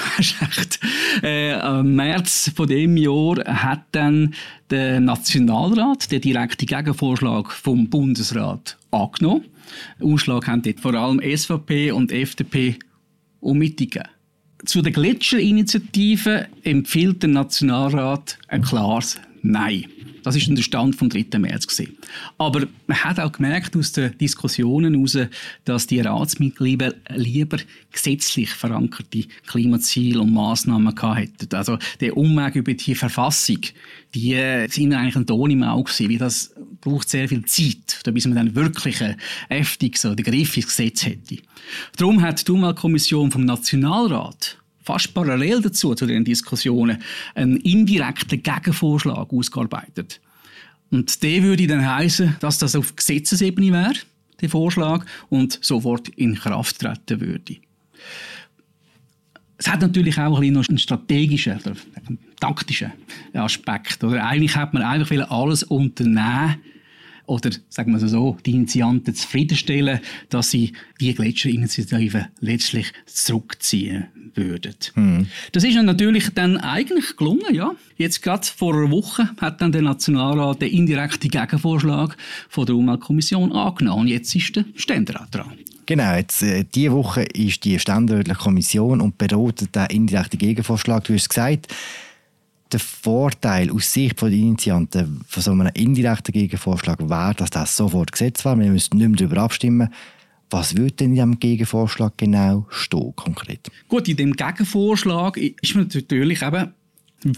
äh, 1.22 1.80
Im 1.80 1.94
März 1.94 2.50
von 2.54 2.68
dem 2.68 2.96
Jahr 2.96 3.44
hat 3.44 3.84
dann 3.92 4.34
der 4.70 5.00
Nationalrat 5.00 6.10
den 6.12 6.20
direkten 6.20 6.66
Gegenvorschlag 6.66 7.50
vom 7.50 7.88
Bundesrat 7.88 8.78
angenommen. 8.90 9.44
Ausschlag 10.00 10.46
haben 10.46 10.62
dort 10.62 10.80
vor 10.80 10.94
allem 10.94 11.20
SVP 11.20 11.92
und 11.92 12.12
FDP 12.12 12.78
und 13.42 13.58
Mittigen. 13.58 14.04
Zu 14.64 14.80
der 14.80 14.92
Gletscherinitiative 14.92 16.46
empfiehlt 16.62 17.22
der 17.22 17.30
Nationalrat 17.30 18.38
ein 18.48 18.62
klares 18.62 19.20
Nein. 19.42 19.86
Das 20.22 20.36
ist 20.36 20.48
der 20.48 20.62
Stand 20.62 20.94
vom 20.94 21.08
3. 21.08 21.38
März. 21.38 21.66
Gewesen. 21.66 21.98
Aber 22.38 22.66
man 22.86 22.96
hat 23.02 23.18
auch 23.18 23.32
gemerkt 23.32 23.76
aus 23.76 23.90
den 23.90 24.16
Diskussionen 24.18 24.94
heraus, 24.94 25.18
dass 25.64 25.88
die 25.88 26.00
Ratsmitglieder 26.00 26.94
lieber 27.08 27.58
gesetzlich 27.90 28.50
verankerte 28.50 29.24
Klimaziele 29.48 30.20
und 30.20 30.32
Massnahmen 30.32 30.94
hätten. 31.16 31.54
Also 31.56 31.76
der 32.00 32.16
Umweg 32.16 32.54
über 32.54 32.72
die 32.72 32.94
Verfassung, 32.94 33.58
die 34.14 34.36
sind 34.68 34.92
eigentlich 34.92 35.16
ein 35.16 35.26
Ton 35.26 35.50
im 35.50 35.64
Auge 35.64 35.90
gewesen, 35.90 36.10
weil 36.10 36.18
das 36.18 36.54
braucht 36.80 37.08
sehr 37.08 37.28
viel 37.28 37.44
Zeit, 37.44 38.00
bis 38.12 38.26
man 38.26 38.36
dann 38.36 38.54
wirklich 38.54 39.02
ein 39.02 39.16
heftiges 39.48 40.04
oder 40.04 40.22
griffiges 40.22 40.68
Gesetz 40.68 41.04
hätte. 41.04 41.38
Darum 41.96 42.22
hat 42.22 42.46
die 42.46 42.52
Umweltkommission 42.52 43.32
vom 43.32 43.44
Nationalrat 43.44 44.61
fast 44.82 45.14
parallel 45.14 45.62
dazu, 45.62 45.94
zu 45.94 46.06
den 46.06 46.24
Diskussionen, 46.24 46.98
einen 47.34 47.56
indirekten 47.58 48.42
Gegenvorschlag 48.42 49.32
ausgearbeitet. 49.32 50.20
Und 50.90 51.22
der 51.22 51.42
würde 51.42 51.66
dann 51.66 51.86
heißen, 51.86 52.36
dass 52.40 52.58
das 52.58 52.76
auf 52.76 52.94
Gesetzesebene 52.94 53.72
wäre, 53.72 53.94
der 54.40 54.50
Vorschlag, 54.50 55.06
und 55.30 55.58
sofort 55.62 56.08
in 56.10 56.34
Kraft 56.34 56.80
treten 56.80 57.20
würde. 57.20 57.56
Es 59.56 59.68
hat 59.68 59.80
natürlich 59.80 60.18
auch 60.18 60.40
ein 60.40 60.56
einen 60.56 60.78
strategischen 60.78 61.60
oder 61.60 61.76
einen 61.94 62.18
taktischen 62.40 62.92
Aspekt. 63.32 64.02
Oder 64.02 64.26
eigentlich 64.26 64.56
hat 64.56 64.74
man 64.74 64.82
einfach 64.82 65.30
alles 65.30 65.62
unternehmen 65.62 66.56
oder 67.26 67.50
sagen 67.68 67.92
wir 67.92 68.02
es 68.02 68.10
so, 68.10 68.36
die 68.44 68.52
Initianten 68.52 69.14
zufriedenstellen, 69.14 70.00
dass 70.28 70.50
sie 70.50 70.72
die 71.00 71.14
Gletscherinitiative 71.14 72.28
letztlich 72.40 72.92
zurückziehen 73.06 74.06
würden. 74.34 74.74
Mhm. 74.94 75.26
Das 75.52 75.64
ist 75.64 75.74
natürlich 75.74 76.30
dann 76.34 76.56
eigentlich 76.56 77.16
gelungen, 77.16 77.54
ja. 77.54 77.72
Jetzt 77.96 78.22
gerade 78.22 78.46
vor 78.46 78.74
einer 78.74 78.90
Woche 78.90 79.30
hat 79.40 79.60
dann 79.60 79.72
der 79.72 79.82
Nationalrat 79.82 80.62
den 80.62 80.70
indirekten 80.70 81.30
Gegenvorschlag 81.30 82.16
von 82.48 82.66
der 82.66 82.76
Umweltkommission 82.76 83.52
angenommen. 83.52 84.02
Und 84.02 84.08
jetzt 84.08 84.34
ist 84.34 84.56
der 84.56 84.64
Ständerat 84.74 85.34
dran. 85.34 85.52
Genau, 85.86 86.14
jetzt, 86.14 86.42
äh, 86.42 86.64
diese 86.74 86.92
Woche 86.92 87.22
ist 87.22 87.64
die 87.64 87.78
ständerätliche 87.78 88.38
Kommission 88.38 89.00
und 89.00 89.18
beratet 89.18 89.74
den 89.74 89.86
indirekten 89.86 90.38
Gegenvorschlag. 90.38 91.04
Du 91.04 91.14
hast 91.14 91.28
gesagt, 91.28 91.74
der 92.72 92.80
Vorteil 92.80 93.70
aus 93.70 93.92
Sicht 93.92 94.20
der 94.20 94.28
Initianten 94.28 95.22
von 95.26 95.42
so 95.42 95.50
einem 95.52 95.70
indirekten 95.74 96.32
Gegenvorschlag 96.32 96.98
wäre, 97.08 97.34
dass 97.34 97.50
das 97.50 97.76
sofort 97.76 98.12
gesetzt 98.12 98.44
war. 98.44 98.58
Wir 98.58 98.70
müssen 98.70 98.96
nicht 98.98 99.08
mehr 99.08 99.16
darüber 99.16 99.42
abstimmen. 99.42 99.88
Was 100.50 100.76
würde 100.76 100.92
denn 100.92 101.10
in 101.10 101.14
diesem 101.14 101.38
Gegenvorschlag 101.38 102.12
genau 102.18 102.66
stehen, 102.68 103.14
konkret? 103.16 103.70
Gut, 103.88 104.08
in 104.08 104.16
dem 104.16 104.32
Gegenvorschlag 104.34 105.36
ist 105.38 105.74
man 105.74 105.88
natürlich 105.92 106.42
eben 106.42 106.74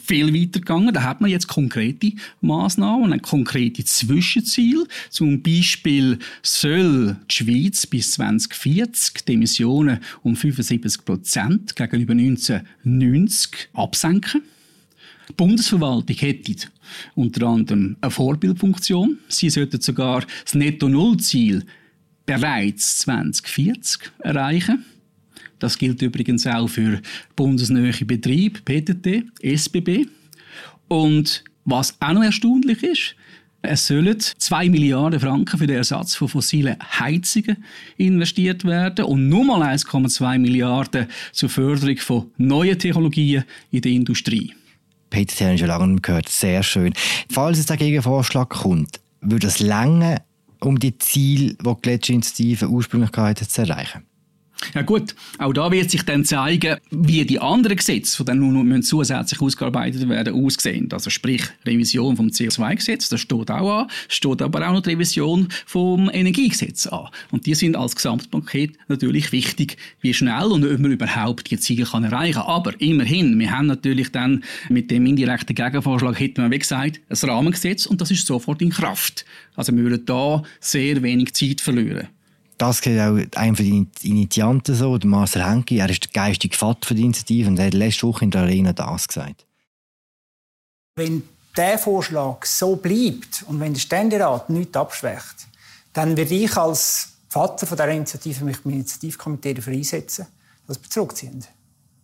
viel 0.02 0.34
weiter 0.34 0.60
gegangen. 0.60 0.92
Da 0.92 1.02
hat 1.02 1.20
man 1.20 1.30
jetzt 1.30 1.46
konkrete 1.46 2.12
Maßnahmen, 2.40 3.12
ein 3.12 3.22
konkrete 3.22 3.84
Zwischenziel. 3.84 4.86
Zum 5.10 5.42
Beispiel 5.42 6.18
soll 6.42 7.16
die 7.30 7.34
Schweiz 7.34 7.86
bis 7.86 8.12
2040 8.12 9.24
die 9.26 9.34
Emissionen 9.34 10.00
um 10.22 10.36
75 10.36 11.04
Prozent 11.04 11.76
gegenüber 11.76 12.14
1990 12.14 13.68
absenken. 13.74 14.42
Die 15.28 15.32
Bundesverwaltung 15.32 16.16
hätte 16.16 16.68
unter 17.14 17.46
anderem 17.46 17.96
eine 18.00 18.10
Vorbildfunktion. 18.10 19.18
Sie 19.28 19.50
sollten 19.50 19.80
sogar 19.80 20.24
das 20.44 20.54
Netto-Null-Ziel 20.54 21.64
bereits 22.26 22.98
2040 22.98 24.12
erreichen. 24.18 24.84
Das 25.58 25.78
gilt 25.78 26.02
übrigens 26.02 26.46
auch 26.46 26.68
für 26.68 27.00
bundesnähe 27.36 27.92
Betriebe, 28.04 28.60
PTT, 28.60 29.24
SBB. 29.40 30.06
Und 30.88 31.42
was 31.64 31.96
auch 32.00 32.12
noch 32.12 32.22
erstaunlich 32.22 32.82
ist, 32.82 33.16
es 33.62 33.86
sollen 33.86 34.18
2 34.18 34.68
Milliarden 34.68 35.18
Franken 35.20 35.58
für 35.58 35.66
den 35.66 35.78
Ersatz 35.78 36.14
von 36.14 36.28
fossilen 36.28 36.76
Heizungen 36.98 37.64
investiert 37.96 38.64
werden 38.64 39.06
und 39.06 39.30
nur 39.30 39.44
mal 39.44 39.62
1,2 39.62 40.38
Milliarden 40.38 41.06
zur 41.32 41.48
Förderung 41.48 41.96
von 41.96 42.30
neuen 42.36 42.78
Technologien 42.78 43.44
in 43.70 43.80
der 43.80 43.92
Industrie. 43.92 44.52
PTT 45.10 45.40
haben 45.42 45.58
schon 45.58 45.68
lange 45.68 46.00
gehört, 46.00 46.28
sehr 46.28 46.62
schön. 46.62 46.92
Falls 47.30 47.58
es 47.58 47.66
dagegen 47.66 48.02
Vorschlag 48.02 48.48
kommt, 48.48 49.00
würde 49.20 49.46
es 49.46 49.60
länger, 49.60 50.22
um 50.60 50.78
die 50.78 50.96
Ziele, 50.98 51.54
die 51.54 51.64
die 51.64 51.74
Gletscherinitiative 51.82 52.68
ursprünglich 52.68 53.10
hatte, 53.16 53.48
zu 53.48 53.62
erreichen? 53.62 54.04
Ja 54.74 54.82
gut, 54.82 55.14
auch 55.38 55.52
da 55.52 55.70
wird 55.70 55.90
sich 55.90 56.02
dann 56.02 56.24
zeigen, 56.24 56.76
wie 56.90 57.24
die 57.24 57.38
anderen 57.38 57.76
Gesetze, 57.76 58.18
die 58.18 58.24
dann 58.26 58.38
nun 58.38 58.82
zusätzlich 58.82 59.40
ausgearbeitet 59.40 60.08
werden, 60.08 60.34
aussehen. 60.34 60.88
Also 60.92 61.10
sprich 61.10 61.42
Revision 61.64 62.16
vom 62.16 62.28
CO2-Gesetz, 62.28 63.08
das 63.08 63.20
steht 63.20 63.50
auch 63.50 63.80
an, 63.80 63.90
steht 64.08 64.42
aber 64.42 64.66
auch 64.68 64.72
noch 64.72 64.82
die 64.82 64.90
Revision 64.90 65.48
vom 65.66 66.10
Energiegesetz 66.12 66.86
an. 66.86 67.08
Und 67.30 67.46
die 67.46 67.54
sind 67.54 67.76
als 67.76 67.96
Gesamtpaket 67.96 68.76
natürlich 68.88 69.32
wichtig, 69.32 69.76
wie 70.00 70.14
schnell 70.14 70.46
und 70.46 70.64
ob 70.64 70.78
man 70.78 70.92
überhaupt 70.92 71.50
die 71.50 71.58
Ziele 71.58 71.84
kann 71.84 72.04
erreichen 72.04 72.34
kann. 72.34 72.46
Aber 72.46 72.80
immerhin, 72.80 73.38
wir 73.38 73.50
haben 73.50 73.66
natürlich 73.66 74.12
dann 74.12 74.44
mit 74.68 74.90
dem 74.90 75.06
indirekten 75.06 75.54
Gegenvorschlag, 75.54 76.18
hätte 76.18 76.40
man 76.40 76.50
wie 76.50 76.58
gesagt, 76.58 77.00
ein 77.08 77.30
Rahmengesetz 77.30 77.86
und 77.86 78.00
das 78.00 78.10
ist 78.10 78.26
sofort 78.26 78.62
in 78.62 78.70
Kraft. 78.70 79.24
Also 79.56 79.74
wir 79.74 79.82
würden 79.84 80.06
da 80.06 80.42
sehr 80.60 81.02
wenig 81.02 81.34
Zeit 81.34 81.60
verlieren 81.60 82.08
das 82.66 82.80
geht 82.80 82.98
auch 82.98 83.18
einer 83.38 83.56
der 83.56 83.86
Initianten 84.02 84.74
so, 84.74 84.96
der 84.96 85.08
Marcel 85.08 85.44
Henke. 85.46 85.76
Er 85.76 85.90
ist 85.90 86.04
der 86.04 86.10
geistige 86.12 86.56
Vater 86.56 86.94
der 86.94 87.04
Initiative 87.04 87.48
und 87.48 87.58
er 87.58 87.66
hat 87.66 87.74
letzte 87.74 88.06
Woche 88.06 88.24
in 88.24 88.30
der 88.30 88.42
Arena 88.42 88.72
das 88.72 89.06
gesagt. 89.06 89.44
Wenn 90.96 91.22
der 91.56 91.78
Vorschlag 91.78 92.44
so 92.46 92.76
bleibt 92.76 93.44
und 93.46 93.60
wenn 93.60 93.74
der 93.74 93.80
Ständerat 93.80 94.50
nichts 94.50 94.76
abschwächt, 94.76 95.46
dann 95.92 96.16
werde 96.16 96.34
ich 96.34 96.56
als 96.56 97.12
Vater 97.28 97.66
von 97.66 97.76
dieser 97.76 97.90
Initiative 97.90 98.44
mich 98.44 98.58
im 98.64 98.72
Initiativkomitee 98.72 99.54
dafür 99.54 99.74
einsetzen, 99.74 100.26
dass 100.66 100.82
wir 100.82 100.88
zurückziehen. 100.88 101.44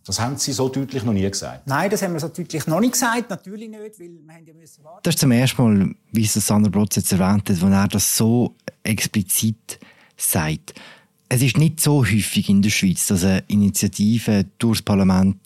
Das 0.05 0.19
haben 0.19 0.35
Sie 0.37 0.51
so 0.51 0.67
deutlich 0.67 1.03
noch 1.03 1.13
nie 1.13 1.29
gesagt? 1.29 1.67
Nein, 1.67 1.89
das 1.89 2.01
haben 2.01 2.13
wir 2.13 2.19
so 2.19 2.27
deutlich 2.27 2.65
noch 2.67 2.79
nicht 2.79 2.93
gesagt. 2.93 3.29
Natürlich 3.29 3.69
nicht, 3.69 3.99
weil 3.99 4.09
wir 4.09 4.33
haben 4.33 4.45
ja 4.45 4.53
müssen 4.53 4.83
warten. 4.83 4.99
Das 5.03 5.15
ist 5.15 5.19
zum 5.19 5.31
ersten 5.31 5.61
Mal, 5.63 5.95
wie 6.11 6.23
es 6.23 6.33
Sandra 6.33 6.69
Brotz 6.69 6.95
jetzt 6.95 7.11
erwähnt 7.11 7.49
hat, 7.49 7.61
wo 7.61 7.67
er 7.67 7.87
das 7.87 8.17
so 8.17 8.55
explizit 8.83 9.79
sagt. 10.21 10.73
Es 11.29 11.41
ist 11.41 11.57
nicht 11.57 11.79
so 11.79 12.05
häufig 12.05 12.49
in 12.49 12.61
der 12.61 12.69
Schweiz, 12.69 13.07
dass 13.07 13.23
eine 13.23 13.43
Initiative 13.47 14.45
durchs 14.59 14.81
Parlament 14.81 15.37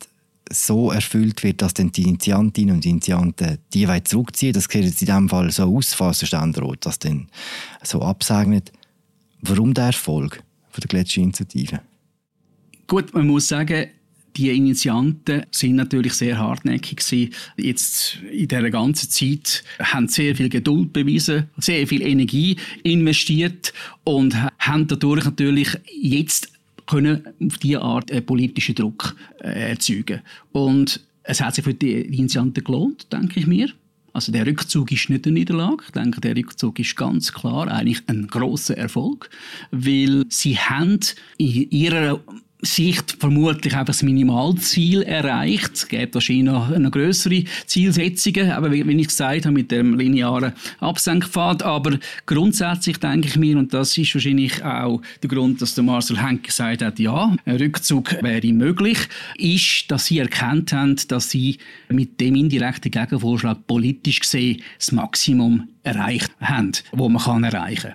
so 0.50 0.90
erfüllt 0.90 1.42
wird, 1.42 1.62
dass 1.62 1.74
dann 1.74 1.92
die 1.92 2.02
Initiantinnen 2.02 2.76
und 2.76 2.86
Initianten 2.86 3.58
die 3.72 3.88
zurückziehen 4.04 4.52
Das 4.52 4.64
sieht 4.64 4.84
jetzt 4.84 5.02
in 5.02 5.06
diesem 5.06 5.28
Fall 5.28 5.50
so 5.50 5.64
aus, 5.64 5.94
falls 5.94 6.20
der 6.20 6.26
Ständerat 6.26 6.86
das 6.86 6.98
dann 6.98 7.28
so 7.82 8.02
absegnet. 8.02 8.72
Warum 9.42 9.74
der 9.74 9.86
Erfolg 9.86 10.42
von 10.70 10.80
der 10.80 10.88
Gletscherinitiative? 10.88 11.80
Gut, 12.86 13.12
man 13.14 13.26
muss 13.26 13.48
sagen, 13.48 13.86
die 14.36 14.50
Initianten 14.50 15.46
sind 15.50 15.76
natürlich 15.76 16.12
sehr 16.12 16.38
hartnäckig 16.38 16.98
gewesen. 16.98 17.32
Jetzt 17.56 18.18
in 18.30 18.48
dieser 18.48 18.70
ganzen 18.70 19.08
Zeit 19.08 19.64
haben 19.80 20.08
sehr 20.08 20.36
viel 20.36 20.48
Geduld 20.48 20.92
bewiesen, 20.92 21.48
sehr 21.56 21.86
viel 21.86 22.02
Energie 22.02 22.56
investiert 22.82 23.72
und 24.04 24.36
haben 24.66 24.86
dadurch 24.86 25.24
natürlich 25.24 25.68
jetzt 26.00 26.52
können 26.86 27.26
auf 27.44 27.58
diese 27.58 27.82
Art 27.82 28.10
einen 28.12 28.24
politischen 28.24 28.74
Druck 28.74 29.16
äh, 29.40 29.70
erzeugen. 29.70 30.20
Und 30.52 31.00
es 31.24 31.40
hat 31.40 31.54
sich 31.54 31.64
für 31.64 31.74
die 31.74 32.02
Initianten 32.02 32.62
gelohnt, 32.62 33.12
denke 33.12 33.40
ich 33.40 33.46
mir. 33.46 33.68
Also 34.12 34.32
der 34.32 34.46
Rückzug 34.46 34.92
ist 34.92 35.10
nicht 35.10 35.26
eine 35.26 35.34
Niederlage. 35.34 35.84
Ich 35.84 35.92
denke, 35.92 36.20
der 36.22 36.34
Rückzug 36.34 36.78
ist 36.78 36.96
ganz 36.96 37.32
klar 37.32 37.68
eigentlich 37.68 38.02
ein 38.06 38.28
großer 38.28 38.76
Erfolg, 38.76 39.28
weil 39.72 40.24
sie 40.30 40.56
haben 40.56 41.00
in 41.36 41.70
ihrer 41.70 42.20
Sicht 42.66 43.16
vermutlich 43.18 43.72
einfach 43.72 43.86
das 43.86 44.02
Minimalziel 44.02 45.02
erreicht. 45.02 45.70
Es 45.74 45.88
gibt 45.88 46.14
wahrscheinlich 46.14 46.44
noch 46.44 46.70
eine 46.70 46.90
größere 46.90 47.44
Zielsetzungen, 47.66 48.50
aber 48.50 48.70
wie, 48.72 48.86
wie 48.86 49.00
ich 49.00 49.08
gesagt 49.08 49.46
habe, 49.46 49.54
mit 49.54 49.70
dem 49.70 49.98
linearen 49.98 50.52
Absenkpfad. 50.80 51.62
Aber 51.62 51.98
grundsätzlich 52.26 52.98
denke 52.98 53.28
ich 53.28 53.36
mir, 53.36 53.56
und 53.56 53.72
das 53.72 53.96
ist 53.96 54.14
wahrscheinlich 54.14 54.62
auch 54.64 55.00
der 55.22 55.30
Grund, 55.30 55.62
dass 55.62 55.74
der 55.74 55.84
Marcel 55.84 56.22
Henk 56.22 56.44
gesagt 56.44 56.82
hat, 56.82 56.98
ja, 56.98 57.34
ein 57.44 57.56
Rückzug 57.56 58.22
wäre 58.22 58.52
möglich, 58.52 58.98
ist, 59.38 59.84
dass 59.88 60.06
sie 60.06 60.18
erkannt 60.18 60.72
haben, 60.72 60.96
dass 61.08 61.30
sie 61.30 61.58
mit 61.88 62.20
dem 62.20 62.34
indirekten 62.34 62.90
Gegenvorschlag 62.90 63.66
politisch 63.66 64.20
gesehen 64.20 64.62
das 64.78 64.92
Maximum 64.92 65.68
erreicht 65.82 66.30
haben, 66.40 66.72
wo 66.92 67.08
man 67.08 67.22
kann 67.22 67.44
erreichen. 67.44 67.94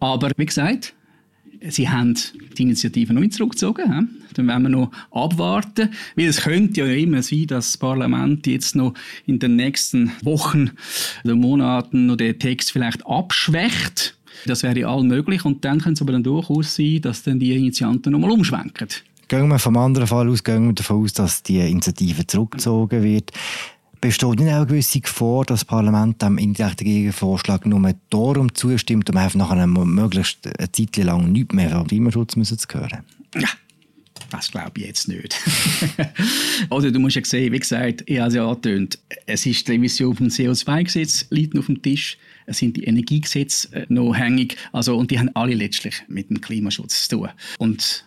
Aber 0.00 0.30
wie 0.36 0.46
gesagt, 0.46 0.94
Sie 1.68 1.88
haben 1.88 2.14
die 2.56 2.62
Initiative 2.62 3.12
noch 3.12 3.20
nicht 3.20 3.34
zurückgezogen. 3.34 4.08
Dann 4.34 4.46
werden 4.48 4.62
wir 4.64 4.68
noch 4.68 4.90
abwarten. 5.10 5.90
Weil 6.14 6.26
es 6.26 6.42
könnte 6.42 6.80
ja 6.80 6.86
immer 6.86 7.22
sein, 7.22 7.46
dass 7.46 7.72
das 7.72 7.78
Parlament 7.78 8.46
jetzt 8.46 8.76
noch 8.76 8.94
in 9.26 9.38
den 9.38 9.56
nächsten 9.56 10.12
Wochen 10.22 10.70
oder 11.24 11.34
Monaten 11.34 12.06
noch 12.06 12.16
den 12.16 12.38
Text 12.38 12.72
vielleicht 12.72 13.06
abschwächt. 13.06 14.16
Das 14.44 14.62
wäre 14.62 14.86
all 14.86 15.02
möglich. 15.02 15.44
Und 15.44 15.64
dann 15.64 15.80
könnte 15.80 15.94
es 15.94 16.02
aber 16.02 16.12
dann 16.12 16.22
durchaus 16.22 16.76
sein, 16.76 17.00
dass 17.00 17.22
dann 17.22 17.38
die 17.40 17.56
Initianten 17.56 18.12
nochmal 18.12 18.30
umschwenken. 18.30 18.88
Gehen 19.28 19.48
wir 19.48 19.58
vom 19.58 19.76
anderen 19.76 20.06
Fall 20.06 20.28
aus, 20.28 20.44
gehen 20.44 20.66
wir 20.66 20.72
davon 20.72 21.02
aus, 21.02 21.12
dass 21.12 21.42
die 21.42 21.58
Initiative 21.58 22.26
zurückgezogen 22.26 23.02
wird. 23.02 23.32
Besteht 24.00 24.40
nicht 24.40 24.52
auch 24.52 24.56
eine 24.56 24.66
gewisse 24.66 25.00
Gefahr, 25.00 25.44
dass 25.44 25.60
das 25.60 25.64
Parlament 25.64 26.20
dem 26.22 26.38
indirekten 26.38 26.86
Gegenvorschlag 26.86 27.66
nur 27.66 27.94
darum 28.10 28.54
zustimmt, 28.54 29.08
um 29.10 29.16
einfach 29.16 29.36
nachher 29.36 29.66
möglichst 29.66 30.46
eine 30.46 30.70
Zeit 30.70 30.96
lang 30.96 31.32
nichts 31.32 31.54
mehr 31.54 31.70
vom 31.70 31.86
Klimaschutz 31.86 32.34
zu 32.34 32.78
hören? 32.78 33.04
Ja. 33.34 33.48
Das 34.30 34.50
glaube 34.50 34.72
ich 34.76 34.86
jetzt 34.86 35.08
nicht. 35.08 35.36
Oder 36.70 36.90
du 36.90 36.98
musst 36.98 37.16
ja 37.16 37.24
sehen, 37.24 37.52
wie 37.52 37.58
gesagt, 37.58 38.02
ich 38.06 38.18
habe 38.18 38.28
es 38.28 38.34
ja 38.34 38.48
angetönt, 38.48 38.98
es 39.26 39.46
ist 39.46 39.68
die 39.68 39.72
Revision 39.72 40.16
vom 40.16 40.26
CO2-Gesetz, 40.26 41.26
liegt 41.30 41.56
auf 41.56 41.66
dem 41.66 41.80
Tisch, 41.80 42.18
es 42.46 42.58
sind 42.58 42.76
die 42.76 42.84
Energiegesetze 42.84 43.72
äh, 43.72 43.86
noch 43.88 44.14
hängig, 44.14 44.56
also, 44.72 44.96
und 44.96 45.10
die 45.10 45.18
haben 45.18 45.30
alle 45.34 45.54
letztlich 45.54 46.02
mit 46.08 46.30
dem 46.30 46.40
Klimaschutz 46.40 47.08
zu 47.08 47.16
tun. 47.16 47.28
Und 47.58 48.04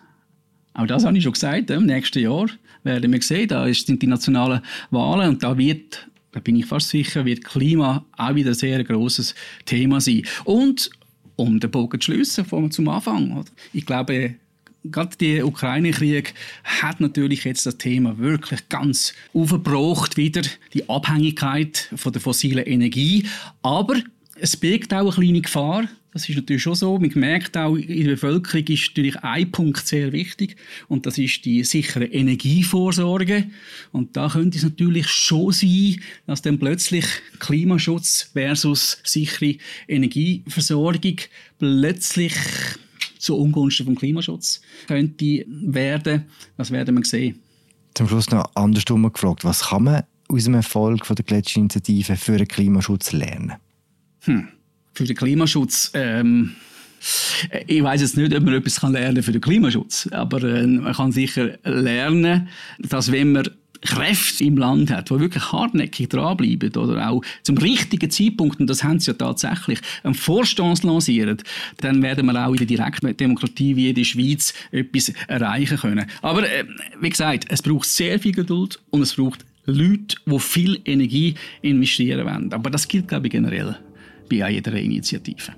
auch 0.74 0.88
das 0.88 1.06
habe 1.06 1.18
ich 1.18 1.24
schon 1.24 1.34
gesagt, 1.34 1.70
im 1.70 1.86
nächsten 1.86 2.20
Jahr 2.20 2.48
werden 2.90 3.14
wir 3.14 3.22
sehen, 3.22 3.48
da 3.48 3.72
sind 3.74 4.02
die 4.02 4.08
nationalen 4.08 4.62
Wahlen 4.92 5.30
und 5.30 5.44
da 5.44 5.58
wird, 5.58 6.08
da 6.32 6.40
bin 6.40 6.58
ich 6.58 6.66
fast 6.66 6.90
sicher, 6.90 7.26
wird 7.26 7.44
Klima 7.44 8.06
auch 8.18 8.36
wieder 8.36 8.52
ein 8.52 8.56
sehr 8.56 8.84
grosses 8.84 9.36
Thema 9.66 10.02
sein. 10.02 10.24
Und 10.44 10.90
um 11.36 11.60
den 11.60 11.72
Bogen 11.72 12.02
zu 12.02 12.12
schliessen, 12.12 12.72
zum 12.72 12.90
Anfang, 12.90 13.46
ich 13.72 13.86
glaube, 13.86 14.36
gerade 14.84 15.16
der 15.18 15.48
Ukraine-Krieg 15.48 16.34
hat 16.64 17.00
natürlich 17.00 17.44
jetzt 17.44 17.66
das 17.66 17.78
Thema 17.78 18.18
wirklich 18.18 18.68
ganz 18.70 19.14
aufgebracht, 19.34 20.18
wieder 20.18 20.42
die 20.74 20.90
Abhängigkeit 20.90 21.90
von 21.96 22.12
der 22.12 22.22
fossilen 22.22 22.66
Energie. 22.66 23.26
Aber 23.62 23.96
es 24.36 24.58
birgt 24.58 24.94
auch 24.94 25.18
eine 25.18 25.26
kleine 25.26 25.42
Gefahr, 25.42 25.84
das 26.20 26.28
ist 26.28 26.36
natürlich 26.36 26.64
schon 26.64 26.76
so. 26.76 27.00
Man 27.00 27.12
merkt 27.16 27.56
auch, 27.56 27.76
in 27.76 28.04
der 28.04 28.12
Bevölkerung 28.12 28.68
ist 28.68 28.90
natürlich 28.90 29.18
ein 29.24 29.52
Punkt 29.52 29.88
sehr 29.88 30.12
wichtig 30.12 30.58
und 30.90 31.06
das 31.06 31.18
ist 31.18 31.46
die 31.46 31.64
sichere 31.64 32.06
Energievorsorge. 32.06 33.50
Und 33.94 34.18
da 34.18 34.28
könnte 34.28 34.58
es 34.58 34.64
natürlich 34.66 35.08
schon 35.08 35.54
sein, 35.54 36.02
dass 36.28 36.42
dann 36.42 36.60
plötzlich 36.60 37.06
Klimaschutz 37.40 38.32
versus 38.34 38.98
sichere 39.06 39.56
Energieversorgung 39.88 41.16
plötzlich 41.58 42.34
zu 43.18 43.38
Ungunsten 43.38 43.86
vom 43.86 43.96
Klimaschutz 43.96 44.62
könnte 44.88 45.46
werden. 45.48 46.26
Das 46.58 46.72
werden 46.72 46.98
wir 46.98 47.06
sehen. 47.06 47.40
Zum 47.94 48.10
Schluss 48.10 48.30
noch 48.30 48.52
andersrum 48.56 49.10
gefragt, 49.12 49.46
was 49.46 49.70
kann 49.70 49.84
man 49.84 50.04
aus 50.28 50.44
dem 50.44 50.56
Erfolg 50.56 51.06
von 51.06 51.16
der 51.16 51.24
Gletscherinitiative 51.24 52.18
für 52.18 52.38
den 52.38 52.48
Klimaschutz 52.48 53.14
lernen? 53.14 53.54
Hm 54.24 54.50
für 54.94 55.06
den 55.06 55.16
Klimaschutz. 55.16 55.92
Ähm, 55.94 56.56
ich 57.68 57.82
weiß 57.82 58.02
jetzt 58.02 58.18
nicht, 58.18 58.36
ob 58.36 58.44
man 58.44 58.56
etwas 58.56 58.82
lernen 58.82 59.16
kann 59.16 59.24
für 59.24 59.32
den 59.32 59.42
Klimaschutz, 59.42 60.10
aber 60.12 60.44
äh, 60.44 60.68
man 60.68 60.94
kann 60.94 61.12
sicher 61.12 61.58
lernen, 61.64 62.50
dass 62.80 63.12
wenn 63.12 63.32
man 63.32 63.50
Kräfte 63.82 64.44
im 64.44 64.58
Land 64.58 64.92
hat, 64.92 65.10
die 65.10 65.20
wirklich 65.20 65.52
hartnäckig 65.52 66.10
dranbleiben 66.10 66.76
oder 66.76 67.10
auch 67.10 67.24
zum 67.44 67.58
richtigen 67.58 68.10
Zeitpunkt, 68.10 68.60
und 68.60 68.70
das 68.70 68.84
haben 68.84 69.00
sie 69.00 69.12
ja 69.12 69.18
tatsächlich, 69.18 69.80
einen 70.04 70.16
Vorstand 70.16 70.84
lancieren, 70.84 71.38
dann 71.78 72.02
werden 72.02 72.26
wir 72.26 72.46
auch 72.46 72.52
in 72.52 72.58
der 72.58 72.68
direkten 72.68 73.16
Demokratie 73.16 73.76
wie 73.76 73.90
in 73.90 73.96
der 73.96 74.04
Schweiz 74.04 74.54
etwas 74.72 75.14
erreichen 75.28 75.78
können. 75.78 76.06
Aber 76.22 76.44
äh, 76.44 76.66
wie 77.00 77.10
gesagt, 77.10 77.46
es 77.50 77.62
braucht 77.62 77.86
sehr 77.86 78.20
viel 78.20 78.34
Geduld 78.34 78.80
und 78.90 79.02
es 79.02 79.14
braucht 79.14 79.46
Leute, 79.66 80.18
die 80.26 80.40
viel 80.40 80.82
Energie 80.84 81.36
investieren 81.62 82.26
wollen. 82.26 82.52
Aber 82.52 82.70
das 82.70 82.88
gilt, 82.88 83.08
glaube 83.08 83.28
ich, 83.28 83.32
generell 83.32 83.78
bei 84.30 84.50
jeder 84.50 84.74
Initiative. 84.74 85.52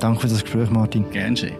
Danke 0.00 0.20
für 0.20 0.28
das 0.28 0.42
Gespräch, 0.42 0.70
Martin. 0.70 1.04
Gerne 1.10 1.36
schön. 1.36 1.52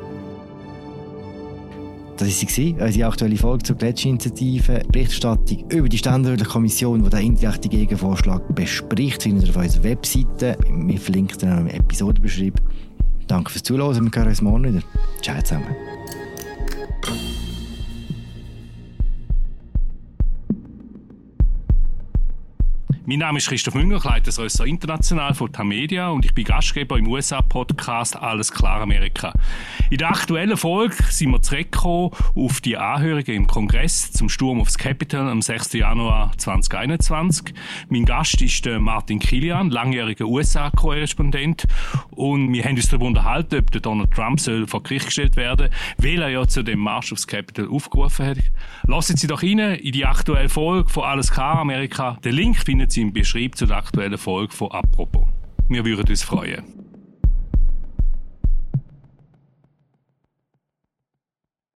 Das 2.16 2.42
war 2.42 2.50
sie, 2.50 2.76
unsere 2.78 3.08
aktuelle 3.08 3.36
Folge 3.36 3.62
zur 3.62 3.76
Gletscherinitiative. 3.76 4.82
Berichterstattung 4.92 5.70
über 5.70 5.88
die 5.88 5.96
Ständerätliche 5.96 6.50
Kommission, 6.50 7.02
die 7.02 7.08
den 7.08 7.20
indirekten 7.20 7.70
Gegenvorschlag 7.70 8.54
bespricht, 8.54 9.22
findet 9.22 9.48
ihr 9.48 9.56
auf 9.56 9.62
unserer 9.62 9.84
Webseite. 9.84 10.58
Wir 10.68 10.98
verlinken 10.98 11.38
dann 11.40 11.60
im 11.60 11.66
Episodenbeschrieb. 11.68 12.60
Danke 13.26 13.50
fürs 13.50 13.62
Zuhören. 13.62 14.04
Wir 14.04 14.20
hören 14.20 14.28
uns 14.28 14.42
morgen 14.42 14.64
wieder. 14.64 14.82
Ciao 15.22 15.40
zusammen. 15.40 15.89
Mein 23.10 23.18
Name 23.18 23.38
ist 23.38 23.48
Christoph 23.48 23.74
Münger, 23.74 23.96
ich 23.96 24.04
leite 24.04 24.26
das 24.26 24.38
Rösser 24.38 24.64
International 24.64 25.34
von 25.34 25.52
Tamedia 25.52 26.10
und 26.10 26.24
ich 26.24 26.32
bin 26.32 26.44
Gastgeber 26.44 26.96
im 26.96 27.08
USA-Podcast 27.08 28.14
Alles 28.14 28.52
klar 28.52 28.80
Amerika. 28.82 29.32
In 29.90 29.98
der 29.98 30.10
aktuellen 30.10 30.56
Folge 30.56 30.94
sind 31.08 31.32
wir 31.32 31.42
zurückgekommen 31.42 32.12
auf 32.36 32.60
die 32.60 32.76
Anhörungen 32.76 33.34
im 33.34 33.46
Kongress 33.48 34.12
zum 34.12 34.28
Sturm 34.28 34.60
aufs 34.60 34.78
Capitol 34.78 35.26
am 35.26 35.42
6. 35.42 35.72
Januar 35.72 36.30
2021. 36.36 37.52
Mein 37.88 38.04
Gast 38.04 38.40
ist 38.42 38.64
Martin 38.78 39.18
Kilian, 39.18 39.70
langjähriger 39.70 40.26
USA-Korrespondent 40.26 41.66
und 42.12 42.52
wir 42.52 42.62
haben 42.62 42.76
uns 42.76 42.90
darüber 42.90 43.06
unterhalten, 43.06 43.56
ob 43.58 43.72
der 43.72 43.80
Donald 43.80 44.12
Trump 44.12 44.38
soll 44.38 44.68
vor 44.68 44.84
Gericht 44.84 45.06
gestellt 45.06 45.34
werden, 45.34 45.70
weil 45.98 46.22
er 46.22 46.28
ja 46.28 46.46
zu 46.46 46.62
dem 46.62 46.78
Marsch 46.78 47.12
aufs 47.12 47.26
Capitol 47.26 47.68
aufgerufen 47.70 48.24
hat. 48.24 48.38
Lassen 48.86 49.16
Sie 49.16 49.26
doch 49.26 49.42
rein 49.42 49.58
in 49.58 49.90
die 49.90 50.06
aktuelle 50.06 50.48
Folge 50.48 50.88
von 50.88 51.02
Alles 51.02 51.32
klar 51.32 51.58
Amerika. 51.58 52.16
Den 52.22 52.36
Link 52.36 52.56
finden 52.56 52.88
Sie 52.88 52.99
im 53.00 53.12
Beschrieb 53.12 53.56
zu 53.56 53.66
der 53.66 53.78
aktuellen 53.78 54.18
Folge 54.18 54.54
von 54.54 54.70
Apropos. 54.70 55.26
Wir 55.68 55.84
würden 55.84 56.08
uns 56.08 56.22
freuen. 56.22 56.89